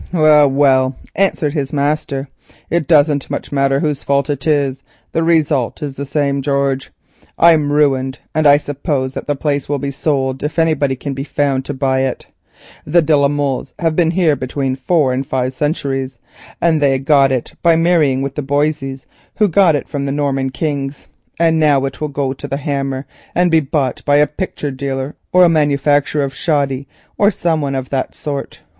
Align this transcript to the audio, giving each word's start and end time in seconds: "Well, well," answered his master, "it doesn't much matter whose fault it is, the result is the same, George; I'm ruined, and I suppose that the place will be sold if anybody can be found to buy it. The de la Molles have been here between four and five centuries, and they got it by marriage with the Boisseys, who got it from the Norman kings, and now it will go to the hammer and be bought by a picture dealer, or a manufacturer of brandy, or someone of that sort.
"Well, 0.11 0.49
well," 0.49 0.95
answered 1.15 1.53
his 1.53 1.71
master, 1.71 2.27
"it 2.71 2.87
doesn't 2.87 3.29
much 3.29 3.51
matter 3.51 3.81
whose 3.81 4.03
fault 4.03 4.31
it 4.31 4.47
is, 4.47 4.81
the 5.11 5.21
result 5.21 5.83
is 5.83 5.95
the 5.95 6.07
same, 6.07 6.41
George; 6.41 6.89
I'm 7.37 7.71
ruined, 7.71 8.17
and 8.33 8.47
I 8.47 8.57
suppose 8.57 9.13
that 9.13 9.27
the 9.27 9.35
place 9.35 9.69
will 9.69 9.77
be 9.77 9.91
sold 9.91 10.41
if 10.41 10.57
anybody 10.57 10.95
can 10.95 11.13
be 11.13 11.23
found 11.23 11.65
to 11.65 11.75
buy 11.75 11.99
it. 11.99 12.25
The 12.83 13.03
de 13.03 13.15
la 13.15 13.27
Molles 13.27 13.75
have 13.77 13.95
been 13.95 14.09
here 14.09 14.35
between 14.35 14.75
four 14.75 15.13
and 15.13 15.23
five 15.23 15.53
centuries, 15.53 16.17
and 16.59 16.81
they 16.81 16.97
got 16.97 17.31
it 17.31 17.53
by 17.61 17.75
marriage 17.75 18.23
with 18.23 18.33
the 18.33 18.41
Boisseys, 18.41 19.05
who 19.35 19.47
got 19.47 19.75
it 19.75 19.87
from 19.87 20.07
the 20.07 20.11
Norman 20.11 20.49
kings, 20.49 21.05
and 21.39 21.59
now 21.59 21.85
it 21.85 22.01
will 22.01 22.07
go 22.07 22.33
to 22.33 22.47
the 22.47 22.57
hammer 22.57 23.05
and 23.35 23.51
be 23.51 23.59
bought 23.59 24.01
by 24.03 24.15
a 24.15 24.25
picture 24.25 24.71
dealer, 24.71 25.13
or 25.31 25.43
a 25.43 25.47
manufacturer 25.47 26.23
of 26.23 26.35
brandy, 26.43 26.87
or 27.19 27.29
someone 27.29 27.75
of 27.75 27.91
that 27.91 28.15
sort. 28.15 28.61